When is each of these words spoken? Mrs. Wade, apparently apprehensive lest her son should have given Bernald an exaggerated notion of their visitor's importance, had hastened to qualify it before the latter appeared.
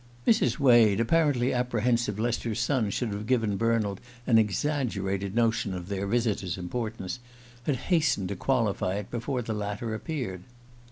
Mrs. 0.25 0.57
Wade, 0.57 0.99
apparently 0.99 1.53
apprehensive 1.53 2.17
lest 2.17 2.41
her 2.41 2.55
son 2.55 2.89
should 2.89 3.09
have 3.09 3.27
given 3.27 3.55
Bernald 3.55 4.01
an 4.25 4.39
exaggerated 4.39 5.35
notion 5.35 5.75
of 5.75 5.89
their 5.89 6.07
visitor's 6.07 6.57
importance, 6.57 7.19
had 7.67 7.75
hastened 7.75 8.29
to 8.29 8.35
qualify 8.35 8.95
it 8.95 9.11
before 9.11 9.43
the 9.43 9.53
latter 9.53 9.93
appeared. 9.93 10.41